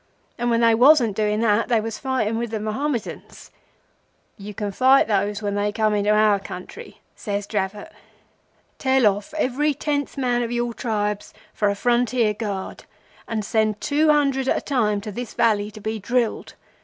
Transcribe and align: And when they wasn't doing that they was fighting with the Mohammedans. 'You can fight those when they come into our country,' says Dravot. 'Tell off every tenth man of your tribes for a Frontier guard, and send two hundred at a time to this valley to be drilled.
And 0.39 0.49
when 0.49 0.61
they 0.61 0.73
wasn't 0.73 1.15
doing 1.15 1.41
that 1.41 1.67
they 1.67 1.79
was 1.79 1.99
fighting 1.99 2.39
with 2.39 2.49
the 2.49 2.59
Mohammedans. 2.59 3.51
'You 4.35 4.51
can 4.55 4.71
fight 4.71 5.05
those 5.07 5.43
when 5.43 5.53
they 5.53 5.71
come 5.71 5.93
into 5.93 6.09
our 6.09 6.39
country,' 6.39 7.01
says 7.15 7.45
Dravot. 7.45 7.91
'Tell 8.79 9.05
off 9.05 9.31
every 9.37 9.75
tenth 9.75 10.17
man 10.17 10.41
of 10.41 10.51
your 10.51 10.73
tribes 10.73 11.35
for 11.53 11.69
a 11.69 11.75
Frontier 11.75 12.33
guard, 12.33 12.85
and 13.27 13.45
send 13.45 13.79
two 13.79 14.11
hundred 14.11 14.47
at 14.49 14.57
a 14.57 14.61
time 14.61 15.01
to 15.01 15.11
this 15.11 15.35
valley 15.35 15.69
to 15.69 15.79
be 15.79 15.99
drilled. 15.99 16.55